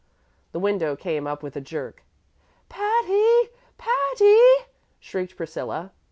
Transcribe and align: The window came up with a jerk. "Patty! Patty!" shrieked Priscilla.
The 0.51 0.57
window 0.59 0.95
came 0.95 1.27
up 1.27 1.43
with 1.43 1.55
a 1.55 1.61
jerk. 1.61 2.01
"Patty! 2.69 3.49
Patty!" 3.77 4.65
shrieked 4.99 5.37
Priscilla. 5.37 5.91